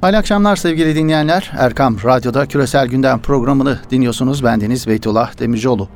[0.00, 1.50] Hayırlı akşamlar sevgili dinleyenler.
[1.58, 4.44] Erkam Radyo'da Küresel Gündem programını dinliyorsunuz.
[4.44, 5.88] Bendeniz Beytullah Demircioğlu.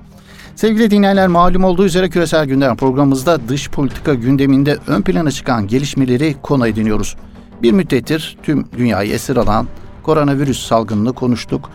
[0.57, 6.37] Sevgili dinleyenler malum olduğu üzere Küresel Gündem programımızda dış politika gündeminde ön plana çıkan gelişmeleri
[6.43, 7.17] konu ediniyoruz.
[7.63, 9.66] Bir müddettir tüm dünyayı esir alan
[10.02, 11.71] koronavirüs salgınını konuştuk.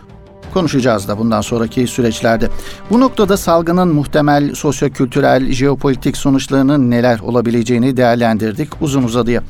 [0.54, 2.48] Konuşacağız da bundan sonraki süreçlerde.
[2.90, 9.42] Bu noktada salgının muhtemel sosyokültürel, jeopolitik sonuçlarının neler olabileceğini değerlendirdik uzun uzadıya.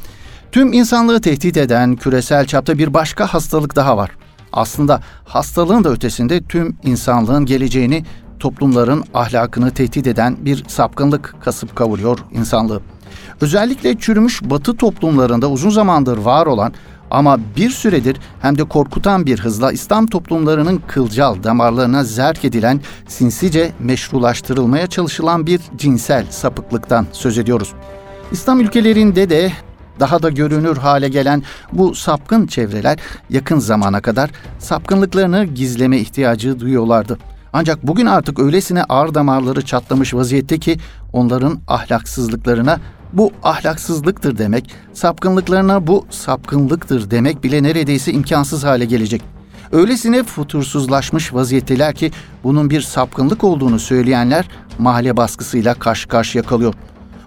[0.52, 4.10] Tüm insanlığı tehdit eden küresel çapta bir başka hastalık daha var.
[4.52, 8.04] Aslında hastalığın da ötesinde tüm insanlığın geleceğini,
[8.40, 12.80] toplumların ahlakını tehdit eden bir sapkınlık kasıp kavuruyor insanlığı.
[13.40, 16.72] Özellikle çürümüş batı toplumlarında uzun zamandır var olan
[17.10, 23.72] ama bir süredir hem de korkutan bir hızla İslam toplumlarının kılcal damarlarına zerk edilen, sinsice
[23.80, 27.72] meşrulaştırılmaya çalışılan bir cinsel sapıklıktan söz ediyoruz.
[28.32, 29.52] İslam ülkelerinde de
[30.00, 32.98] daha da görünür hale gelen bu sapkın çevreler
[33.30, 37.18] yakın zamana kadar sapkınlıklarını gizleme ihtiyacı duyuyorlardı.
[37.52, 40.76] Ancak bugün artık öylesine ağır damarları çatlamış vaziyette ki
[41.12, 42.80] onların ahlaksızlıklarına
[43.12, 49.22] bu ahlaksızlıktır demek, sapkınlıklarına bu sapkınlıktır demek bile neredeyse imkansız hale gelecek.
[49.72, 52.10] Öylesine futursuzlaşmış vaziyetteler ki
[52.44, 56.74] bunun bir sapkınlık olduğunu söyleyenler mahalle baskısıyla karşı karşıya kalıyor.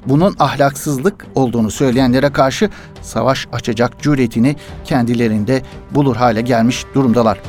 [0.06, 2.70] Bunun ahlaksızlık olduğunu söyleyenlere karşı
[3.02, 7.40] savaş açacak cüretini kendilerinde bulur hale gelmiş durumdalar.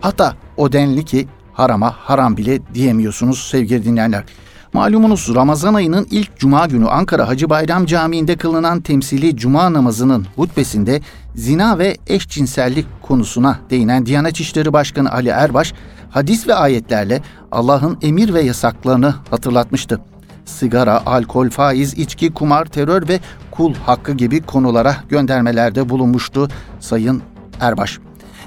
[0.00, 4.24] Hatta o denli ki harama haram bile diyemiyorsunuz sevgili dinleyenler.
[4.72, 11.00] Malumunuz Ramazan ayının ilk cuma günü Ankara Hacı Bayram Camii'nde kılınan temsili cuma namazının hutbesinde
[11.34, 15.72] zina ve eşcinsellik konusuna değinen Diyanet İşleri Başkanı Ali Erbaş,
[16.10, 20.00] hadis ve ayetlerle Allah'ın emir ve yasaklarını hatırlatmıştı.
[20.44, 26.48] Sigara, alkol, faiz, içki, kumar, terör ve kul hakkı gibi konulara göndermelerde bulunmuştu
[26.80, 27.22] Sayın
[27.60, 27.98] Erbaş.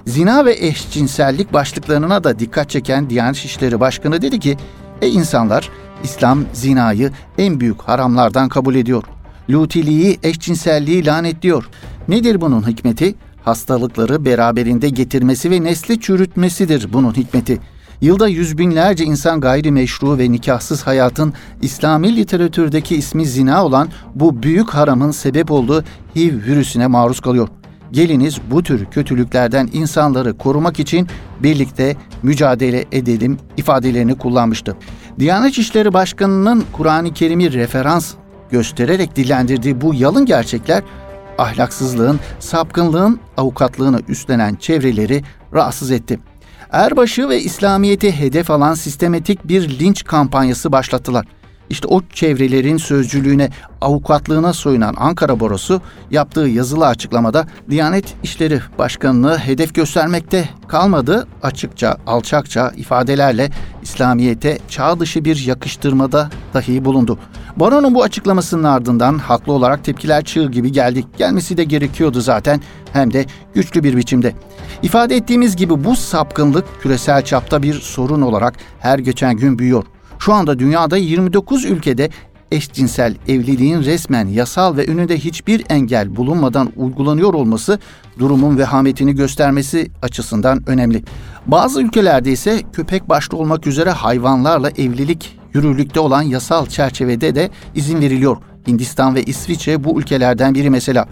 [0.05, 4.57] Zina ve eşcinsellik başlıklarına da dikkat çeken Diyanet İşleri Başkanı dedi ki,
[5.01, 5.69] Ey insanlar,
[6.03, 9.03] İslam zinayı en büyük haramlardan kabul ediyor.
[9.49, 11.69] Lutiliği, eşcinselliği lanetliyor.
[12.07, 13.15] Nedir bunun hikmeti?
[13.45, 17.59] Hastalıkları beraberinde getirmesi ve nesli çürütmesidir bunun hikmeti.
[18.02, 24.69] Yılda yüz binlerce insan gayrimeşru ve nikahsız hayatın İslami literatürdeki ismi zina olan bu büyük
[24.69, 25.83] haramın sebep olduğu
[26.15, 27.47] HIV virüsüne maruz kalıyor.
[27.91, 31.07] Geliniz bu tür kötülüklerden insanları korumak için
[31.43, 34.75] birlikte mücadele edelim ifadelerini kullanmıştı.
[35.19, 38.13] Diyanet İşleri Başkanı'nın Kur'an-ı Kerim'i referans
[38.52, 40.83] göstererek dillendirdiği bu yalın gerçekler
[41.37, 46.19] ahlaksızlığın, sapkınlığın avukatlığını üstlenen çevreleri rahatsız etti.
[46.72, 51.26] Erbaşı ve İslamiyet'i hedef alan sistematik bir linç kampanyası başlattılar.
[51.70, 53.50] İşte o çevrelerin sözcülüğüne,
[53.82, 61.28] avukatlığına soyunan Ankara Borosu yaptığı yazılı açıklamada Diyanet İşleri Başkanı'nı hedef göstermekte kalmadı.
[61.44, 63.50] Açıkça, alçakça ifadelerle
[63.82, 67.20] İslamiyet'e çağ dışı bir yakıştırmada dahi bulundu.
[67.55, 71.04] Baron'un bu açıklamasının ardından haklı olarak tepkiler çığ gibi geldi.
[71.17, 72.61] Gelmesi de gerekiyordu zaten
[72.94, 74.36] hem de güçlü bir biçimde.
[74.84, 79.84] İfade ettiğimiz gibi bu sapkınlık küresel çapta bir sorun olarak her geçen gün büyüyor.
[80.20, 82.10] Şu anda dünyada 29 ülkede
[82.52, 87.80] eşcinsel evliliğin resmen yasal ve önünde hiçbir engel bulunmadan uygulanıyor olması
[88.20, 91.04] durumun vehametini göstermesi açısından önemli.
[91.45, 98.02] Bazı ülkelerde ise köpek başta olmak üzere hayvanlarla evlilik yürürlükte olan yasal çerçevede de izin
[98.02, 98.38] veriliyor.
[98.67, 101.08] Hindistan ve İsviçre bu ülkelerden biri mesela.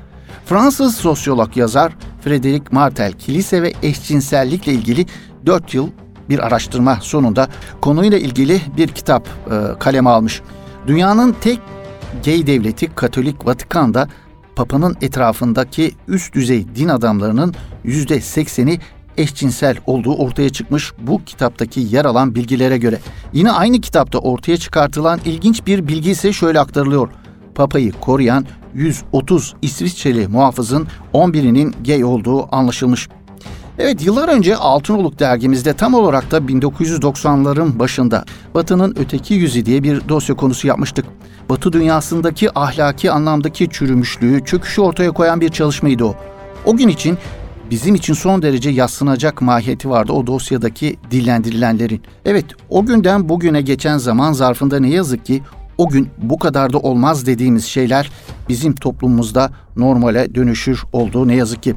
[0.45, 5.05] Fransız sosyolog yazar Frederic Martel kilise ve eşcinsellikle ilgili
[5.45, 5.89] 4 yıl
[6.29, 7.47] bir araştırma sonunda
[7.81, 10.41] konuyla ilgili bir kitap e, kaleme almış.
[10.87, 11.59] Dünyanın tek
[12.25, 14.07] gay devleti Katolik Vatikan'da
[14.55, 17.53] Papa'nın etrafındaki üst düzey din adamlarının
[17.83, 18.79] yüzde sekseni
[19.17, 22.99] eşcinsel olduğu ortaya çıkmış bu kitaptaki yer alan bilgilere göre.
[23.33, 27.09] Yine aynı kitapta ortaya çıkartılan ilginç bir bilgi ise şöyle aktarılıyor.
[27.55, 33.09] Papa'yı koruyan 130 İsviçreli muhafızın 11'inin gay olduğu anlaşılmış.
[33.79, 40.09] Evet yıllar önce Altınoluk dergimizde tam olarak da 1990'ların başında Batı'nın öteki yüzü diye bir
[40.09, 41.05] dosya konusu yapmıştık.
[41.49, 46.15] Batı dünyasındaki ahlaki anlamdaki çürümüşlüğü, çöküşü ortaya koyan bir çalışmaydı o.
[46.65, 47.17] O gün için
[47.71, 52.01] bizim için son derece yassınacak mahiyeti vardı o dosyadaki dillendirilenlerin.
[52.25, 55.41] Evet o günden bugüne geçen zaman zarfında ne yazık ki
[55.77, 58.11] o gün bu kadar da olmaz dediğimiz şeyler
[58.49, 61.75] bizim toplumumuzda normale dönüşür olduğu ne yazık ki.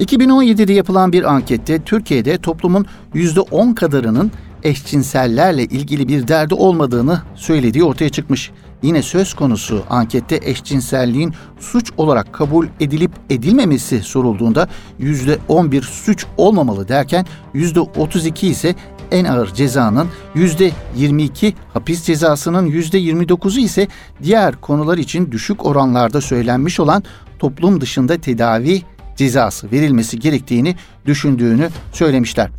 [0.00, 4.32] 2017'de yapılan bir ankette Türkiye'de toplumun %10 kadarının
[4.62, 8.50] eşcinsellerle ilgili bir derdi olmadığını söylediği ortaya çıkmış.
[8.82, 14.68] Yine söz konusu ankette eşcinselliğin suç olarak kabul edilip edilmemesi sorulduğunda
[15.00, 18.74] %11 suç olmamalı derken %32 ise
[19.10, 23.88] en ağır cezanın %22 hapis cezasının %29'u ise
[24.22, 27.02] diğer konular için düşük oranlarda söylenmiş olan
[27.38, 28.82] toplum dışında tedavi
[29.20, 30.76] cezası verilmesi gerektiğini
[31.06, 32.50] düşündüğünü söylemişler.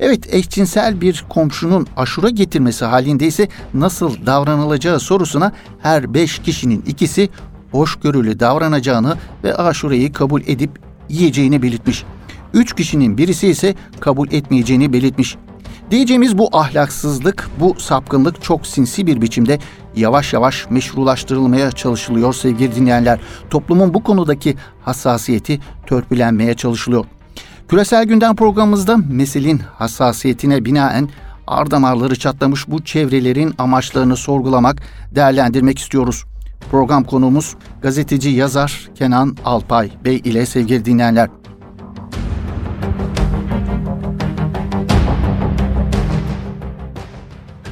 [0.00, 5.52] Evet eşcinsel bir komşunun aşura getirmesi halinde ise nasıl davranılacağı sorusuna
[5.82, 7.28] her beş kişinin ikisi
[7.70, 10.70] hoşgörülü davranacağını ve aşureyi kabul edip
[11.08, 12.04] yiyeceğini belirtmiş.
[12.54, 15.36] Üç kişinin birisi ise kabul etmeyeceğini belirtmiş.
[15.90, 19.58] Diyeceğimiz bu ahlaksızlık, bu sapkınlık çok sinsi bir biçimde
[19.96, 23.20] yavaş yavaş meşrulaştırılmaya çalışılıyor sevgili dinleyenler.
[23.50, 27.04] Toplumun bu konudaki hassasiyeti törpülenmeye çalışılıyor.
[27.68, 31.08] Küresel Gündem programımızda meselin hassasiyetine binaen
[31.46, 34.82] ardamarları çatlamış bu çevrelerin amaçlarını sorgulamak,
[35.14, 36.24] değerlendirmek istiyoruz.
[36.70, 41.28] Program konuğumuz gazeteci yazar Kenan Alpay Bey ile sevgili dinleyenler.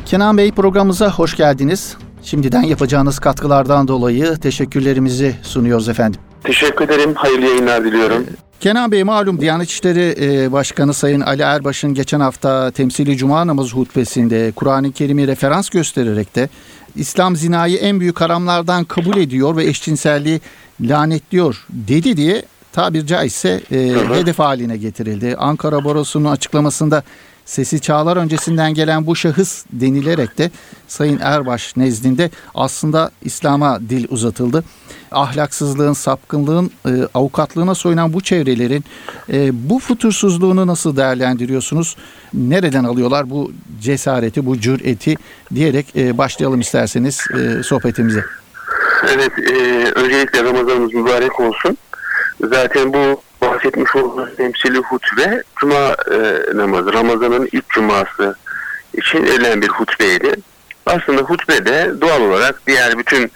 [0.06, 1.96] Kenan Bey programımıza hoş geldiniz.
[2.22, 6.20] Şimdiden yapacağınız katkılardan dolayı teşekkürlerimizi sunuyoruz efendim.
[6.44, 7.14] Teşekkür ederim.
[7.14, 8.26] Hayırlı yayınlar diliyorum.
[8.60, 13.76] Kenan Bey malum Diyanet İşleri e, Başkanı Sayın Ali Erbaş'ın geçen hafta temsili cuma namazı
[13.76, 16.48] hutbesinde Kur'an-ı Kerim'i referans göstererek de
[16.96, 20.40] İslam zinayı en büyük haramlardan kabul ediyor ve eşcinselliği
[20.80, 22.42] lanetliyor dedi diye
[22.72, 23.76] tabir caizse e,
[24.14, 25.36] hedef haline getirildi.
[25.38, 27.02] Ankara Barosu'nun açıklamasında
[27.44, 30.50] sesi çağlar öncesinden gelen bu şahıs denilerek de
[30.88, 34.64] Sayın Erbaş nezdinde aslında İslam'a dil uzatıldı.
[35.12, 38.85] Ahlaksızlığın, sapkınlığın, e, avukatlığına soyunan bu çevrelerin
[39.32, 41.96] e, bu futursuzluğunu nasıl değerlendiriyorsunuz?
[42.35, 45.17] Nereden alıyorlar bu cesareti, bu cüreti
[45.55, 48.25] diyerek e, başlayalım isterseniz e, sohbetimize.
[49.14, 49.55] Evet, e,
[49.94, 51.76] öncelikle Ramazanımız mübarek olsun.
[52.40, 53.23] Zaten bu
[53.64, 58.37] bahsetmiş olduğunuz temsili hutbe Cuma e, namazı, Ramazan'ın ilk cuması
[58.94, 60.34] için verilen bir hutbeydi.
[60.87, 63.32] Aslında hutbede doğal olarak diğer bütün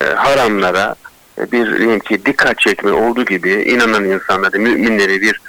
[0.00, 0.94] e, haramlara
[1.38, 5.40] e, bir diyelim ki dikkat çekme olduğu gibi inanan insanları, müminleri bir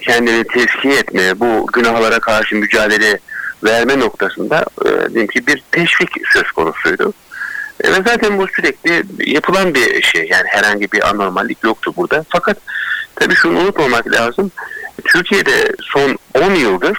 [0.00, 3.18] kendini tezkiye etme, bu günahlara karşı mücadele
[3.64, 4.64] verme noktasında
[5.14, 7.12] e, ki bir teşvik söz konusuydu.
[7.80, 9.02] E, ve zaten bu sürekli
[9.32, 10.28] yapılan bir şey.
[10.30, 12.24] Yani herhangi bir anormallik yoktu burada.
[12.28, 12.58] Fakat
[13.20, 14.50] Tabii şunu unutmamak lazım.
[15.04, 16.98] Türkiye'de son 10 yıldır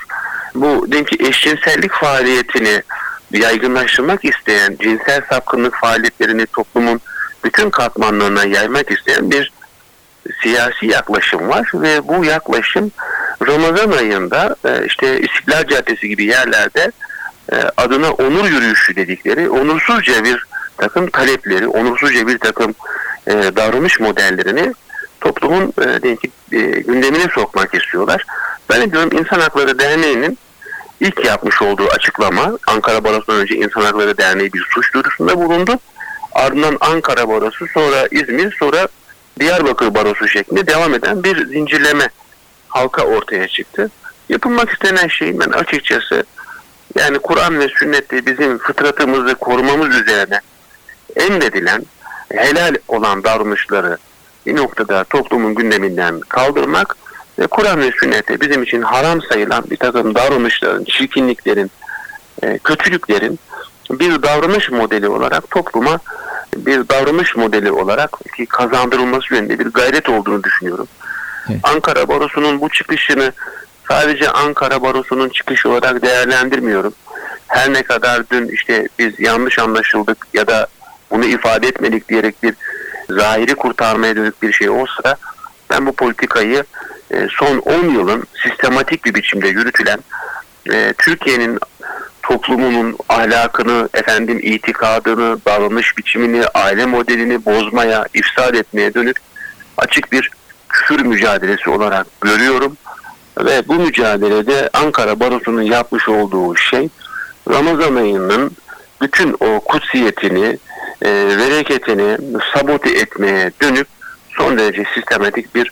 [0.56, 2.84] bu diyelim eşcinsellik faaliyetini
[3.32, 7.02] yaygınlaştırmak isteyen, cinsel sapkınlık faaliyetlerini toplumun
[7.44, 9.52] bütün katmanlarına yaymak isteyen bir
[10.42, 12.92] siyasi yaklaşım var ve bu yaklaşım
[13.48, 16.92] Ramazan ayında e, işte İstiklal Caddesi gibi yerlerde
[17.52, 20.46] e, adına onur yürüyüşü dedikleri onursuzca bir
[20.78, 22.76] takım talepleri, onursuzca bir takım
[23.28, 24.74] e, davranış modellerini
[25.22, 28.26] toplumun e, diyelim ki, e, gündemine sokmak istiyorlar.
[28.70, 30.38] Ben diyorum İnsan Hakları Derneği'nin
[31.00, 35.80] ilk yapmış olduğu açıklama Ankara Barosu'ndan önce İnsan Hakları Derneği bir suç duyurusunda bulundu.
[36.32, 38.88] Ardından Ankara Barosu sonra İzmir sonra
[39.40, 42.10] Diyarbakır Barosu şeklinde devam eden bir zincirleme
[42.68, 43.92] halka ortaya çıktı.
[44.30, 46.24] Yapılmak istenen şey ben açıkçası
[46.96, 50.42] yani Kur'an ve sünnette bizim fıtratımızı korumamız üzerine
[51.16, 51.86] emredilen
[52.32, 53.98] helal olan davranışları
[54.50, 56.96] bir noktada toplumun gündeminden kaldırmak
[57.40, 61.72] ve Kur'an ve sünnette bizim için haram sayılan bir takım davranışların, çirkinliklerin,
[62.44, 63.40] e, kötülüklerin
[63.92, 66.00] bir davranış modeli olarak topluma
[66.56, 70.88] bir davranış modeli olarak ki kazandırılması yönünde bir gayret olduğunu düşünüyorum.
[71.50, 71.60] Evet.
[71.64, 73.32] Ankara Barosu'nun bu çıkışını
[73.88, 76.94] sadece Ankara Barosu'nun çıkışı olarak değerlendirmiyorum.
[77.48, 80.68] Her ne kadar dün işte biz yanlış anlaşıldık ya da
[81.12, 82.56] bunu ifade etmedik diyerek bir
[83.10, 85.18] zahiri kurtarmaya dönük bir şey olsa da
[85.70, 86.64] ben bu politikayı
[87.12, 90.00] e, son 10 yılın sistematik bir biçimde yürütülen
[90.72, 91.60] e, Türkiye'nin
[92.24, 99.18] toplumunun ahlakını, efendim itikadını, davranış biçimini, aile modelini bozmaya, ifsad etmeye dönük
[99.78, 100.32] açık bir
[100.70, 102.78] küfür mücadelesi olarak görüyorum.
[103.40, 106.90] Ve bu mücadelede Ankara Barosu'nun yapmış olduğu şey
[107.50, 108.52] Ramazan ayının
[109.02, 110.58] bütün o kutsiyetini,
[111.06, 112.18] e, bereketini
[112.54, 113.88] sabote etmeye dönüp
[114.38, 115.72] son derece sistematik bir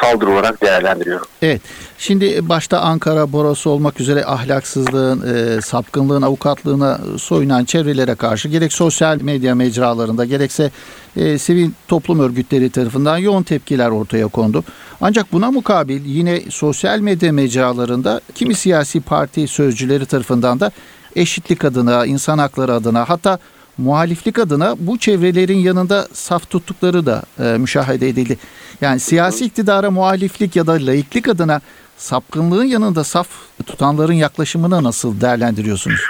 [0.00, 1.26] saldırı olarak değerlendiriyorum.
[1.42, 1.60] Evet.
[1.98, 9.22] Şimdi başta Ankara Borosu olmak üzere ahlaksızlığın, e, sapkınlığın, avukatlığına soyunan çevrelere karşı gerek sosyal
[9.22, 10.70] medya mecralarında gerekse
[11.16, 14.64] e, sivil toplum örgütleri tarafından yoğun tepkiler ortaya kondu.
[15.00, 20.70] Ancak buna mukabil yine sosyal medya mecralarında kimi siyasi parti sözcüleri tarafından da
[21.16, 23.38] eşitlik adına, insan hakları adına hatta
[23.78, 28.38] muhaliflik adına bu çevrelerin yanında saf tuttukları da e, müşahede edildi.
[28.80, 31.60] Yani siyasi iktidara muhaliflik ya da laiklik adına
[31.96, 33.28] sapkınlığın yanında saf
[33.66, 36.00] tutanların yaklaşımını nasıl değerlendiriyorsunuz?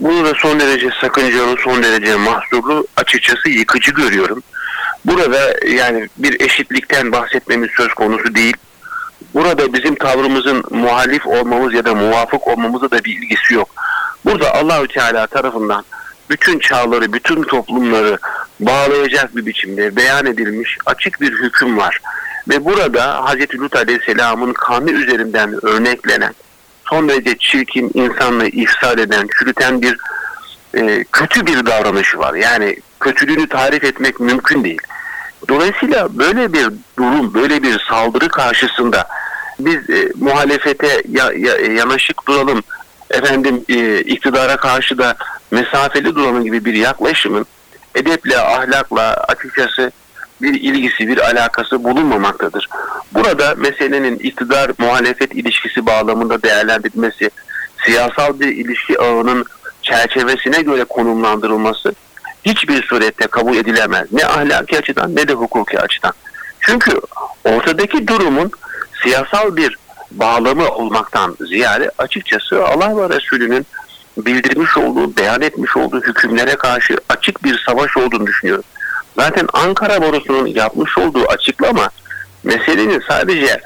[0.00, 4.42] Bunu da son derece sakıncalı, son derece mahsurlu, açıkçası yıkıcı görüyorum.
[5.04, 8.56] Burada yani bir eşitlikten bahsetmemiz söz konusu değil.
[9.34, 13.68] Burada bizim tavrımızın muhalif olmamız ya da muvafık olmamızla da bir ilgisi yok.
[14.24, 15.84] Burada Allahü Teala tarafından
[16.32, 18.18] bütün çağları, bütün toplumları
[18.60, 22.00] bağlayacak bir biçimde beyan edilmiş açık bir hüküm var.
[22.48, 23.60] Ve burada Hz.
[23.60, 26.34] Lut Aleyhisselam'ın kanı üzerinden örneklenen,
[26.84, 29.98] son derece çirkin, insanlığı ifsad eden, çürüten bir
[30.74, 32.34] e, kötü bir davranışı var.
[32.34, 34.82] Yani kötülüğünü tarif etmek mümkün değil.
[35.48, 39.08] Dolayısıyla böyle bir durum, böyle bir saldırı karşısında
[39.58, 42.62] biz e, muhalefete ya, ya, yanaşık duralım,
[43.10, 45.16] efendim e, iktidara karşı da
[45.52, 47.46] mesafeli duralım gibi bir yaklaşımın
[47.94, 49.92] edeple, ahlakla açıkçası
[50.42, 52.68] bir ilgisi, bir alakası bulunmamaktadır.
[53.14, 57.30] Burada meselenin iktidar muhalefet ilişkisi bağlamında değerlendirilmesi,
[57.84, 59.44] siyasal bir ilişki ağının
[59.82, 61.94] çerçevesine göre konumlandırılması
[62.44, 64.12] hiçbir surette kabul edilemez.
[64.12, 66.12] Ne ahlaki açıdan ne de hukuki açıdan.
[66.60, 67.00] Çünkü
[67.44, 68.50] ortadaki durumun
[69.02, 69.76] siyasal bir
[70.10, 73.66] bağlamı olmaktan ziyade açıkçası Allah ve Resulü'nün
[74.16, 78.64] bildirmiş olduğu, beyan etmiş olduğu hükümlere karşı açık bir savaş olduğunu düşünüyorum.
[79.16, 81.88] Zaten Ankara Borusu'nun yapmış olduğu açıklama
[82.44, 83.60] meselenin sadece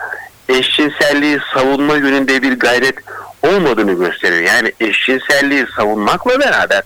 [0.48, 2.94] eşcinselliği savunma yönünde bir gayret
[3.42, 4.42] olmadığını gösteriyor.
[4.42, 6.82] Yani eşcinselliği savunmakla beraber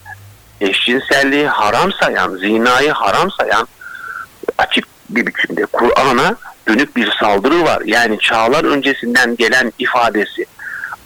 [0.61, 3.69] eşcinselliği haram sayan, zinayı haram sayan
[4.59, 6.37] açık bir biçimde Kur'an'a
[6.69, 7.83] dönük bir saldırı var.
[7.85, 10.47] Yani çağlar öncesinden gelen ifadesi,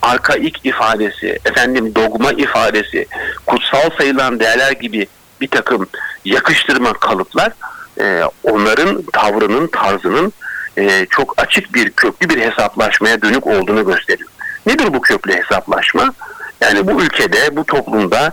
[0.04, 3.06] arkaik ifadesi, efendim dogma ifadesi,
[3.46, 5.06] kutsal sayılan değerler gibi
[5.40, 5.86] bir takım
[6.24, 7.52] yakıştırma kalıplar
[8.00, 10.32] e, onların tavrının, tarzının
[10.78, 14.28] e, çok açık bir, köklü bir hesaplaşmaya dönük olduğunu gösteriyor.
[14.66, 16.14] Nedir bu köklü hesaplaşma?
[16.60, 18.32] Yani bu ülkede, bu toplumda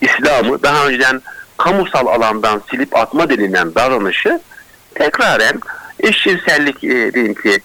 [0.00, 1.22] İslam'ı daha önceden
[1.56, 4.40] kamusal alandan silip atma denilen davranışı
[4.94, 5.60] tekraren
[6.00, 7.58] eşcinsellik e, diyeyim ki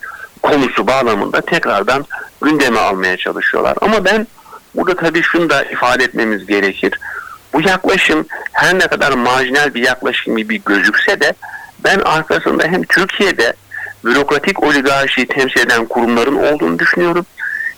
[0.50, 2.06] konusu bağlamında tekrardan
[2.42, 3.78] gündeme almaya çalışıyorlar.
[3.82, 4.28] Ama ben
[4.76, 7.00] burada tabii şunu da ifade etmemiz gerekir.
[7.54, 11.34] Bu yaklaşım her ne kadar marjinal bir yaklaşım gibi gözükse de
[11.84, 13.54] ben arkasında hem Türkiye'de
[14.06, 17.26] bürokratik oligarşiyi temsil eden kurumların olduğunu düşünüyorum.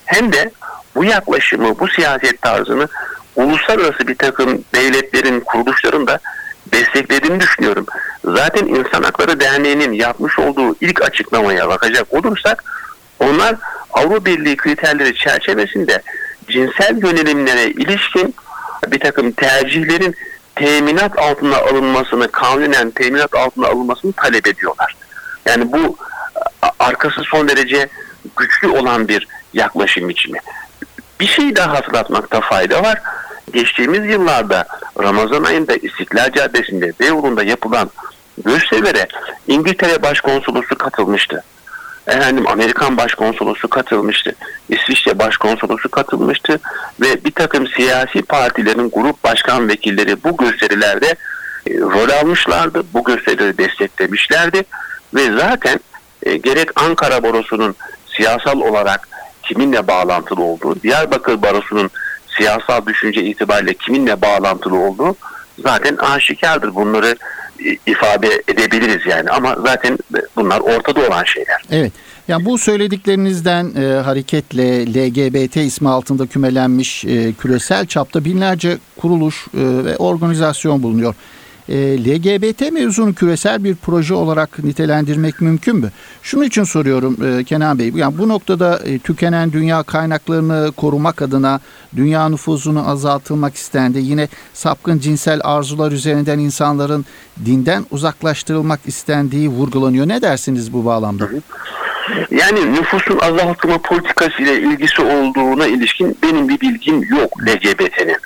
[0.05, 0.51] Hem de
[0.95, 2.87] bu yaklaşımı, bu siyaset tarzını
[3.35, 6.19] uluslararası bir takım devletlerin, kuruluşların da
[6.73, 7.85] desteklediğini düşünüyorum.
[8.25, 12.63] Zaten İnsan Hakları Derneği'nin yapmış olduğu ilk açıklamaya bakacak olursak
[13.19, 13.55] onlar
[13.93, 16.01] Avrupa Birliği kriterleri çerçevesinde
[16.47, 18.35] cinsel yönelimlere ilişkin
[18.87, 20.15] bir takım tercihlerin
[20.55, 24.95] teminat altına alınmasını, kanunen teminat altına alınmasını talep ediyorlar.
[25.45, 25.97] Yani bu
[26.79, 27.89] arkası son derece
[28.37, 30.39] güçlü olan bir yaklaşım biçimi.
[31.19, 33.01] Bir şey daha hatırlatmakta fayda var.
[33.53, 34.65] Geçtiğimiz yıllarda
[35.01, 37.89] Ramazan ayında İstiklal Caddesi'nde Beyoğlu'nda yapılan
[38.45, 39.07] gösterilere
[39.47, 41.43] İngiltere Başkonsolosu katılmıştı.
[42.07, 44.35] Efendim Amerikan Başkonsolosu katılmıştı.
[44.69, 46.59] İsviçre Başkonsolosu katılmıştı
[47.01, 51.15] ve bir takım siyasi partilerin grup başkan vekilleri bu gösterilerde
[51.67, 52.83] e, rol almışlardı.
[52.93, 54.63] Bu gösterileri desteklemişlerdi
[55.13, 55.79] ve zaten
[56.23, 57.75] e, gerek Ankara Barosu'nun
[58.07, 59.07] siyasal olarak
[59.43, 61.89] kiminle bağlantılı olduğu, Diyarbakır Barosu'nun
[62.37, 65.15] siyasal düşünce itibariyle kiminle bağlantılı olduğu
[65.63, 66.75] zaten aşikardır.
[66.75, 67.15] Bunları
[67.85, 69.97] ifade edebiliriz yani ama zaten
[70.35, 71.61] bunlar ortada olan şeyler.
[71.71, 71.91] Evet.
[72.27, 79.85] Yani bu söylediklerinizden e, hareketle LGBT ismi altında kümelenmiş e, küresel çapta binlerce kuruluş e,
[79.85, 81.15] ve organizasyon bulunuyor.
[81.69, 85.91] E, LGBT mevzunu küresel bir proje olarak nitelendirmek mümkün mü?
[86.21, 87.91] Şunun için soruyorum e, Kenan Bey.
[87.95, 91.59] Yani bu noktada e, tükenen dünya kaynaklarını korumak adına
[91.95, 93.99] dünya nüfuzunu azaltılmak istendi.
[93.99, 97.05] Yine sapkın cinsel arzular üzerinden insanların
[97.45, 100.07] dinden uzaklaştırılmak istendiği vurgulanıyor.
[100.07, 101.29] Ne dersiniz bu bağlamda?
[102.31, 108.17] Yani nüfusun azaltılma politikası ile ilgisi olduğuna ilişkin benim bir bilgim yok LGBT'nin.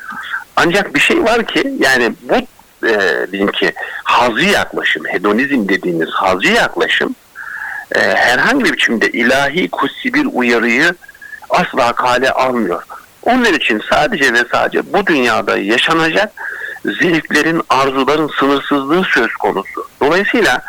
[0.55, 2.35] Ancak bir şey var ki yani bu
[2.85, 3.73] e, diyeyim ki
[4.03, 7.15] hazı yaklaşım, hedonizm dediğimiz hazı yaklaşım
[7.95, 10.95] e, herhangi bir biçimde ilahi kutsi bir uyarıyı
[11.49, 12.83] asla kale almıyor.
[13.23, 16.31] Onlar için sadece ve sadece bu dünyada yaşanacak
[16.85, 19.87] zevklerin, arzuların sınırsızlığı söz konusu.
[20.01, 20.61] Dolayısıyla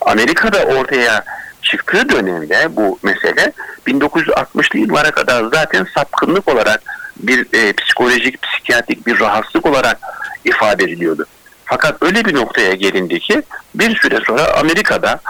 [0.00, 1.24] Amerika'da ortaya
[1.62, 3.52] çıktığı dönemde bu mesele
[3.86, 6.82] 1960'lı yıllara kadar zaten sapkınlık olarak
[7.16, 9.98] bir e, psikolojik, psikiyatrik bir rahatsızlık olarak
[10.44, 11.26] ifade ediliyordu.
[11.74, 13.42] Fakat öyle bir noktaya gelindi ki
[13.74, 15.20] bir süre sonra Amerika'da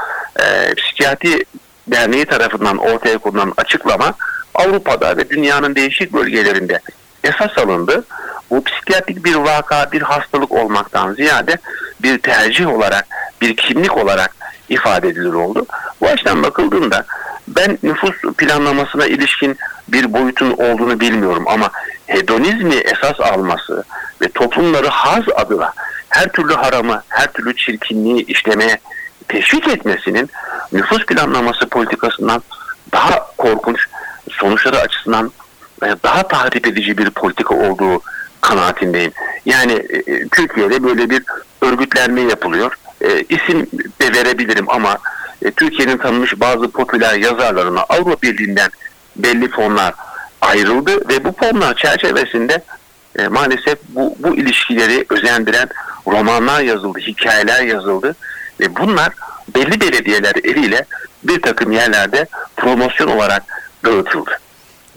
[0.40, 1.44] e, psikiyatri
[1.86, 4.14] derneği tarafından ortaya konulan açıklama
[4.54, 6.80] Avrupa'da ve dünyanın değişik bölgelerinde
[7.24, 8.04] esas alındı.
[8.50, 11.56] Bu psikiyatrik bir vaka, bir hastalık olmaktan ziyade
[12.02, 13.06] bir tercih olarak,
[13.40, 14.36] bir kimlik olarak
[14.68, 15.66] ifade edilir oldu.
[16.00, 17.04] Bu açıdan bakıldığında
[17.48, 19.58] ben nüfus planlamasına ilişkin
[19.88, 21.70] bir boyutun olduğunu bilmiyorum ama
[22.06, 23.84] hedonizmi esas alması
[24.22, 25.72] ve toplumları haz adına
[26.14, 28.78] her türlü haramı, her türlü çirkinliği işlemeye
[29.28, 30.30] teşvik etmesinin
[30.72, 32.42] nüfus planlaması politikasından
[32.92, 33.78] daha korkunç
[34.30, 35.32] sonuçları açısından
[35.82, 38.02] e, daha tahrip edici bir politika olduğu
[38.40, 39.12] kanaatindeyim.
[39.46, 41.22] Yani e, e, Türkiye'de böyle bir
[41.60, 42.74] örgütlenme yapılıyor.
[43.00, 43.66] E, isim
[44.00, 44.98] de verebilirim ama
[45.56, 48.70] Türkiye'nin tanınmış bazı popüler yazarlarına Avrupa Birliği'nden
[49.16, 49.94] belli fonlar
[50.40, 52.64] ayrıldı ve bu fonlar çerçevesinde
[53.30, 55.68] maalesef bu, bu ilişkileri özendiren
[56.06, 58.16] romanlar yazıldı, hikayeler yazıldı
[58.60, 59.12] ve bunlar
[59.54, 60.84] belli belediyeler eliyle
[61.24, 63.42] bir takım yerlerde promosyon olarak
[63.84, 64.30] dağıtıldı.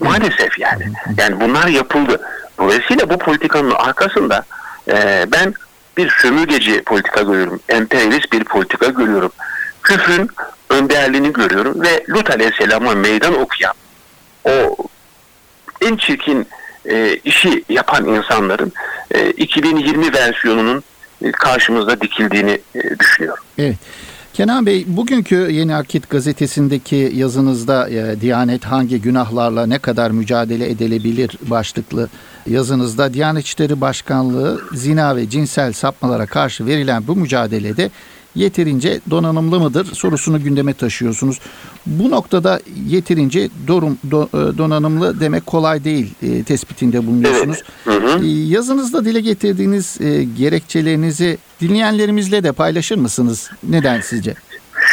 [0.00, 0.92] Maalesef yani.
[1.18, 2.20] Yani bunlar yapıldı.
[2.58, 4.44] Dolayısıyla bu politikanın arkasında
[4.88, 5.54] e, ben
[5.96, 7.60] bir sömürgeci politika görüyorum.
[7.68, 9.32] Emperyalist bir politika görüyorum.
[9.82, 10.30] Küfrün
[10.70, 13.74] önderliğini görüyorum ve Lut Aleyhisselam'a meydan okuyan
[14.44, 14.76] o
[15.80, 16.48] en çirkin
[16.84, 18.72] e, işi yapan insanların
[19.10, 20.84] e, 2020 versiyonunun
[21.32, 23.44] karşımızda dikildiğini e, düşünüyorum.
[23.58, 23.76] Evet.
[24.38, 31.38] Kenan Bey, bugünkü Yeni Akit gazetesindeki yazınızda e, Diyanet hangi günahlarla ne kadar mücadele edilebilir
[31.42, 32.08] başlıklı
[32.46, 37.90] yazınızda Diyanet İşleri Başkanlığı zina ve cinsel sapmalara karşı verilen bu mücadelede
[38.34, 41.40] yeterince donanımlı mıdır sorusunu gündeme taşıyorsunuz.
[41.86, 47.62] Bu noktada yeterince dorum, do, e, donanımlı demek kolay değil e, tespitinde bulunuyorsunuz.
[47.86, 48.02] Evet.
[48.02, 48.24] Hı hı.
[48.24, 53.50] E, yazınızda dile getirdiğiniz e, gerekçelerinizi dinleyenlerimizle de paylaşır mısınız?
[53.62, 54.34] Neden sizce?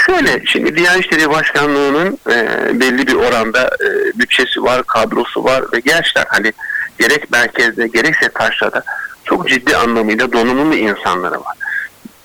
[0.05, 5.79] Şöyle, şimdi Diyanet İşleri Başkanlığı'nın e, belli bir oranda e, bütçesi var, kadrosu var ve
[5.79, 6.53] gerçekten hani
[6.99, 8.83] gerek merkezde gerekse taşrada
[9.25, 11.64] çok ciddi anlamıyla donanımlı insanları var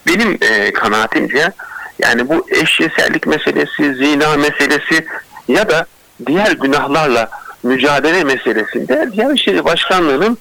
[0.07, 1.53] benim e, kanaatimce
[1.99, 5.07] yani bu eşcinsellik meselesi, zina meselesi
[5.49, 5.87] ya da
[6.27, 7.31] diğer günahlarla
[7.63, 10.39] mücadele meselesinde Diyanet İşleri Başkanlığı'nın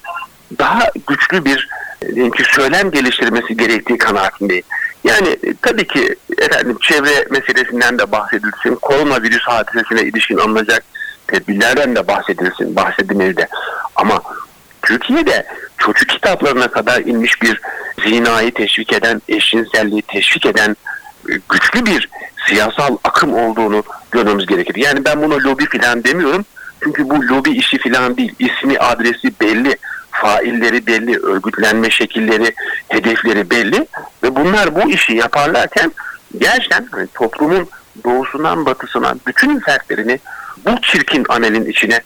[0.60, 1.70] daha güçlü bir
[2.02, 4.64] diyelim ki söylem geliştirmesi gerektiği kanaatindeyim.
[5.04, 10.84] Yani e, tabii ki efendim çevre meselesinden de bahsedilsin, koronavirüs hadisesine ilişkin alınacak
[11.28, 13.48] tedbirlerden de bahsedilsin, bahsedilmeli
[13.96, 14.22] Ama
[14.82, 15.46] Türkiye'de
[15.78, 17.62] çocuk kitaplarına kadar inmiş bir
[18.08, 20.76] zinayı teşvik eden, eşcinselliği teşvik eden
[21.30, 22.10] e, güçlü bir
[22.48, 24.76] siyasal akım olduğunu görmemiz gerekir.
[24.76, 26.46] Yani ben buna lobi filan demiyorum.
[26.84, 28.34] Çünkü bu lobi işi filan değil.
[28.40, 29.78] İsmi, adresi belli.
[30.12, 32.54] Failleri belli, örgütlenme şekilleri,
[32.88, 33.88] hedefleri belli
[34.24, 35.92] ve bunlar bu işi yaparlarken
[36.38, 37.70] gerçekten hani toplumun
[38.04, 40.20] doğusundan batısına bütün fertlerini
[40.66, 42.00] bu çirkin amelin içine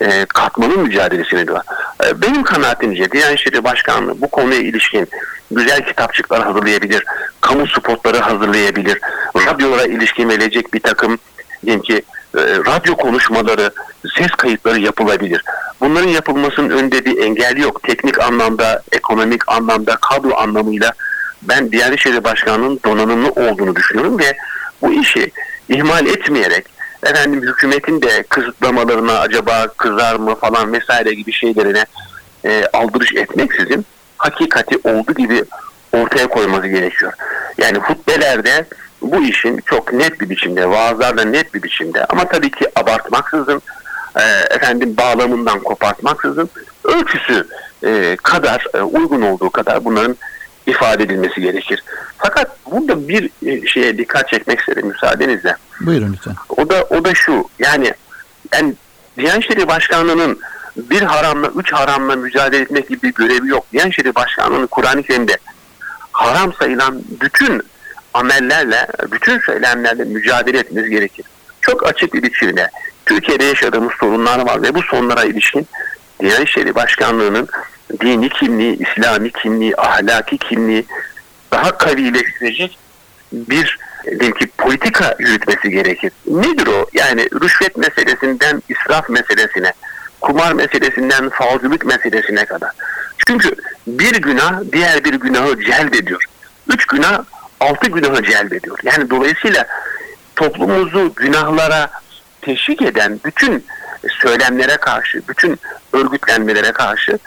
[0.00, 1.60] e, katmanın mücadelesini ediyor.
[2.04, 5.08] E, benim kanaatimce Diyanet İşleri Başkanlığı bu konuya ilişkin
[5.50, 7.04] güzel kitapçıklar hazırlayabilir,
[7.40, 9.00] kamu spotları hazırlayabilir,
[9.36, 11.18] radyolara ilişkin verilecek bir takım
[11.66, 12.02] diyelim ki
[12.36, 13.70] e, radyo konuşmaları,
[14.18, 15.44] ses kayıtları yapılabilir.
[15.80, 17.82] Bunların yapılmasının önünde bir engel yok.
[17.82, 20.92] Teknik anlamda, ekonomik anlamda, kadro anlamıyla
[21.42, 24.36] ben Diyanet İşleri Başkanlığı'nın donanımlı olduğunu düşünüyorum ve
[24.82, 25.30] bu işi
[25.68, 26.73] ihmal etmeyerek
[27.04, 31.84] efendim hükümetin de kısıtlamalarına acaba kızar mı falan vesaire gibi şeylerine
[32.44, 33.86] e, aldırış etmeksizin
[34.18, 35.44] hakikati olduğu gibi
[35.92, 37.12] ortaya koyması gerekiyor.
[37.58, 38.66] Yani hutbelerde
[39.02, 43.62] bu işin çok net bir biçimde, vaazlarda net bir biçimde ama tabii ki abartmaksızın,
[44.16, 46.50] e, efendim bağlamından kopartmaksızın
[46.84, 47.48] ölçüsü
[47.84, 50.16] e, kadar, e, uygun olduğu kadar bunların
[50.66, 51.84] ifade edilmesi gerekir.
[52.18, 55.56] Fakat burada bir e, şeye dikkat çekmek isterim müsaadenizle.
[55.80, 56.34] Buyurun lütfen.
[56.48, 57.48] O da o da şu.
[57.58, 57.94] Yani
[58.52, 58.74] yani
[59.18, 60.40] Diyanet İşleri Başkanlığı'nın
[60.76, 63.66] bir haramla, üç haramla mücadele etmek gibi bir görevi yok.
[63.72, 65.38] Diyanet İşleri Başkanlığı'nın Kur'an-ı Kerim'de
[66.12, 67.62] haram sayılan bütün
[68.14, 71.26] amellerle, bütün söylemlerle mücadele etmeniz gerekir.
[71.60, 72.70] Çok açık bir biçimde
[73.06, 75.66] Türkiye'de yaşadığımız sorunlar var ve bu sorunlara ilişkin
[76.20, 77.48] Diyanet İşleri Başkanlığı'nın
[78.00, 80.86] dini kimliği, İslami kimliği, ahlaki kimliği
[81.52, 82.78] daha kavileştirecek
[83.32, 86.12] bir diyelim ki politika yürütmesi gerekir.
[86.26, 86.86] Nedir o?
[86.92, 89.72] Yani rüşvet meselesinden israf meselesine,
[90.20, 92.70] kumar meselesinden falcılık meselesine kadar.
[93.26, 93.50] Çünkü
[93.86, 96.24] bir günah diğer bir günahı celbediyor.
[96.68, 97.24] Üç günah
[97.60, 98.78] altı günahı celbediyor.
[98.82, 99.66] Yani dolayısıyla
[100.36, 101.90] toplumumuzu günahlara
[102.42, 103.64] teşvik eden bütün
[104.22, 105.58] söylemlere karşı, bütün
[105.92, 107.18] örgütlenmelere karşı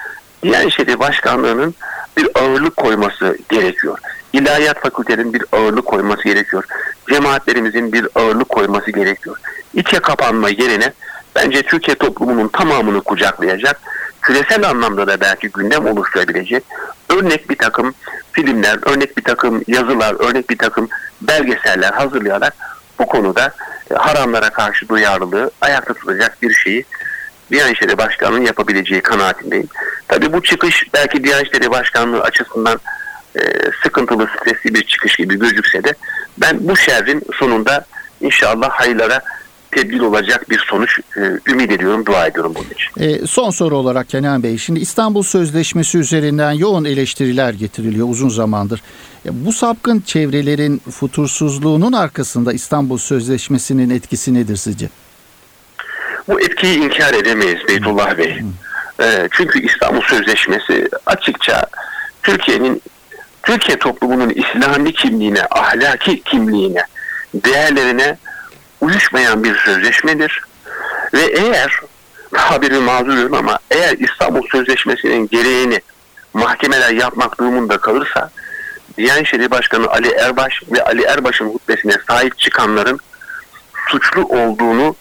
[0.43, 1.76] Diyanet İşleri Başkanlığı'nın
[2.17, 3.97] bir ağırlık koyması gerekiyor.
[4.34, 6.63] İlahiyat fakültenin bir ağırlık koyması gerekiyor.
[7.10, 9.38] Cemaatlerimizin bir ağırlık koyması gerekiyor.
[9.73, 10.93] İçe kapanma yerine
[11.36, 13.80] bence Türkiye toplumunun tamamını kucaklayacak,
[14.21, 16.63] küresel anlamda da belki gündem oluşturabilecek
[17.10, 17.93] örnek bir takım
[18.32, 20.89] filmler, örnek bir takım yazılar, örnek bir takım
[21.21, 22.54] belgeseller hazırlayarak
[23.00, 23.54] bu konuda
[23.91, 26.86] e, haramlara karşı duyarlılığı ayakta tutacak bir şeyi
[27.51, 29.67] Diyanet İşleri Başkanlığı'nın yapabileceği kanaatindeyim.
[30.07, 32.79] Tabii bu çıkış belki Diyanet İşleri Başkanlığı açısından
[33.36, 33.41] e,
[33.83, 35.93] sıkıntılı, stresli bir çıkış gibi gözükse de
[36.38, 37.86] ben bu şerrin sonunda
[38.21, 39.21] inşallah hayırlara
[39.71, 43.23] tebdil olacak bir sonuç e, ümit ediyorum, dua ediyorum bunun için.
[43.23, 48.81] E, son soru olarak Kenan Bey, şimdi İstanbul Sözleşmesi üzerinden yoğun eleştiriler getiriliyor uzun zamandır.
[49.25, 54.89] E, bu sapkın çevrelerin futursuzluğunun arkasında İstanbul Sözleşmesi'nin etkisi nedir sizce?
[56.27, 58.41] Bu etkiyi inkar edemeyiz Beytullah Bey.
[59.01, 61.65] E, çünkü İstanbul Sözleşmesi açıkça
[62.23, 62.81] Türkiye'nin
[63.43, 66.83] Türkiye toplumunun İslami kimliğine, ahlaki kimliğine,
[67.33, 68.17] değerlerine
[68.81, 70.41] uyuşmayan bir sözleşmedir.
[71.13, 71.79] Ve eğer
[72.33, 75.81] tabiri mazur ama eğer İstanbul Sözleşmesi'nin gereğini
[76.33, 78.29] mahkemeler yapmak durumunda kalırsa
[78.97, 82.99] Diyanet İşleri Başkanı Ali Erbaş ve Ali Erbaş'ın hutbesine sahip çıkanların
[83.89, 84.95] suçlu olduğunu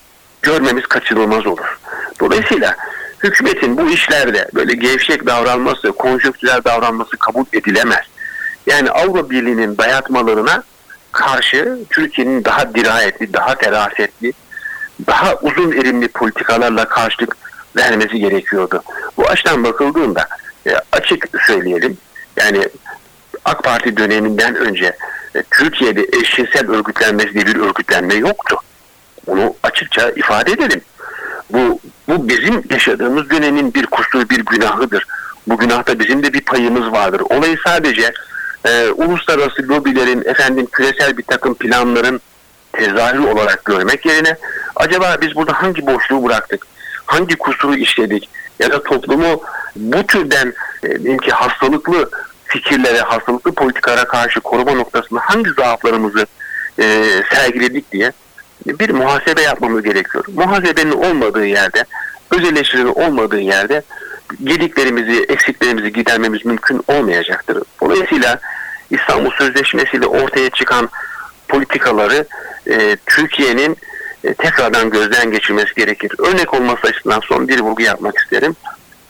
[0.47, 1.79] görmemiz kaçınılmaz olur.
[2.19, 2.75] Dolayısıyla
[3.23, 8.05] hükümetin bu işlerde böyle gevşek davranması, konjonktürel davranması kabul edilemez.
[8.67, 10.63] Yani Avrupa Birliği'nin dayatmalarına
[11.11, 14.33] karşı Türkiye'nin daha dirayetli, daha terasetli,
[15.07, 17.37] daha uzun erimli politikalarla karşılık
[17.75, 18.83] vermesi gerekiyordu.
[19.17, 20.27] Bu açıdan bakıldığında
[20.67, 21.97] e, açık söyleyelim.
[22.37, 22.69] Yani
[23.45, 24.95] AK Parti döneminden önce
[25.35, 28.57] e, Türkiye'de eşcinsel örgütlenmesi diye bir örgütlenme yoktu.
[29.27, 30.81] Bunu açıkça ifade edelim.
[31.49, 35.07] Bu, bu bizim yaşadığımız dönemin bir kusuru, bir günahıdır.
[35.47, 37.21] Bu günahta bizim de bir payımız vardır.
[37.29, 38.11] Olayı sadece
[38.65, 42.21] e, uluslararası lobilerin, efendim küresel bir takım planların
[42.73, 44.37] tezahürü olarak görmek yerine
[44.75, 46.67] acaba biz burada hangi boşluğu bıraktık?
[47.05, 48.29] Hangi kusuru işledik?
[48.59, 49.41] Ya da toplumu
[49.75, 52.09] bu türden e, ki hastalıklı
[52.45, 56.25] fikirlere, hastalıklı politikalara karşı koruma noktasında hangi zaaflarımızı
[56.79, 58.11] e, sergiledik diye
[58.65, 60.25] bir muhasebe yapmamız gerekiyor.
[60.33, 61.83] Muhasebenin olmadığı yerde,
[62.31, 63.81] öz eleştirinin olmadığı yerde
[64.43, 67.63] gediklerimizi, eksiklerimizi gidermemiz mümkün olmayacaktır.
[67.81, 68.39] Dolayısıyla
[68.89, 70.89] İstanbul Sözleşmesi ile ortaya çıkan
[71.47, 72.25] politikaları
[72.69, 73.77] e, Türkiye'nin
[74.23, 76.11] e, tekrardan gözden geçirmesi gerekir.
[76.19, 78.55] Örnek olması açısından son bir vurgu yapmak isterim.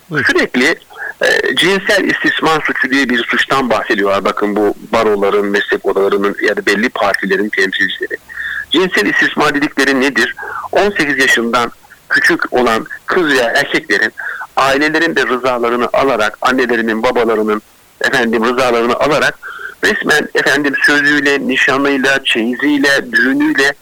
[0.09, 0.25] Buyur.
[0.25, 0.75] Sürekli
[1.21, 4.25] e, cinsel istismar suçu diye bir suçtan bahsediyorlar.
[4.25, 8.17] Bakın bu baroların, meslek odalarının ya da belli partilerin temsilcileri.
[8.77, 10.35] Cinsel istismar dedikleri nedir?
[10.71, 11.71] 18 yaşından
[12.09, 14.13] küçük olan kız veya erkeklerin
[14.55, 17.61] ailelerin de rızalarını alarak, annelerinin, babalarının
[18.01, 19.39] efendim rızalarını alarak
[19.83, 23.73] resmen efendim sözüyle, nişanıyla, çeyiziyle, düğünüyle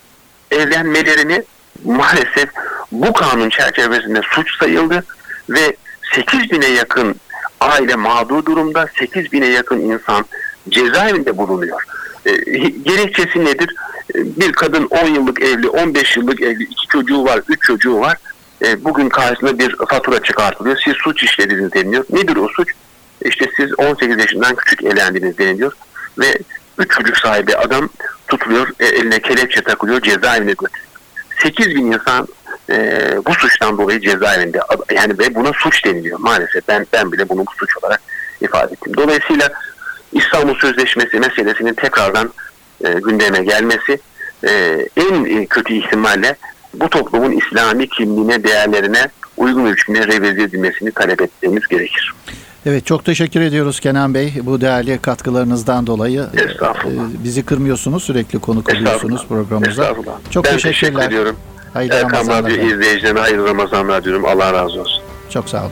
[0.52, 1.44] evlenmelerini
[1.84, 2.50] maalesef
[2.92, 5.04] bu kanun çerçevesinde suç sayıldı
[5.50, 5.76] ve
[6.16, 7.16] 8 bine yakın
[7.60, 10.26] aile mağdur durumda, 8 bine yakın insan
[10.70, 11.82] cezaevinde bulunuyor.
[12.26, 12.32] E,
[12.70, 13.76] gerekçesi nedir?
[14.14, 18.18] Bir kadın 10 yıllık evli, 15 yıllık evli, 2 çocuğu var, 3 çocuğu var.
[18.62, 20.78] E, bugün karşısında bir fatura çıkartılıyor.
[20.86, 22.06] Siz suç işlediniz deniliyor.
[22.10, 22.70] Nedir o suç?
[23.26, 25.74] İşte siz 18 yaşından küçük evlendiniz deniliyor.
[26.20, 26.38] Ve
[26.78, 27.90] 3 çocuk sahibi adam
[28.28, 30.86] tutuluyor, e, eline kelepçe takılıyor, cezaevine götürüyor.
[31.44, 32.28] 8 bin insan
[32.70, 34.60] e, bu suçtan dolayı cezaevinde.
[34.96, 36.68] Yani ve buna suç deniliyor maalesef.
[36.68, 38.02] Ben ben bile bunu suç olarak
[38.42, 38.94] ifade ettim.
[38.98, 39.50] Dolayısıyla
[40.14, 42.32] İstanbul Sözleşmesi meselesinin tekrardan
[42.84, 44.00] e, gündeme gelmesi
[44.48, 46.36] e, en kötü ihtimalle
[46.74, 49.08] bu toplumun İslami kimliğine, değerlerine
[49.38, 52.14] uygun ölçümde revize edilmesini talep etmemiz gerekir.
[52.66, 56.26] Evet çok teşekkür ediyoruz Kenan Bey bu değerli katkılarınızdan dolayı.
[56.50, 57.04] Estağfurullah.
[57.04, 59.84] E, bizi kırmıyorsunuz sürekli konuk oluyorsunuz programımıza.
[59.84, 60.18] Estağfurullah.
[60.32, 60.92] Çok ben teşekkürler.
[60.92, 61.36] teşekkür ediyorum.
[61.74, 62.52] Hayırlı Erkan Ramazanlar.
[62.52, 64.26] Radyo izleyicilerine hayırlı Ramazanlar diyorum.
[64.26, 65.04] Allah razı olsun.
[65.30, 65.72] Çok sağ olun.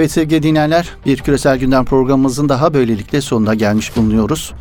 [0.00, 4.52] Evet sevgili dinleyenler bir küresel gündem programımızın daha böylelikle sonuna gelmiş bulunuyoruz.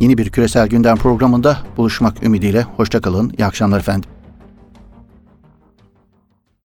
[0.00, 3.32] Yeni bir küresel gündem programında buluşmak ümidiyle hoşçakalın.
[3.38, 4.10] İyi akşamlar efendim.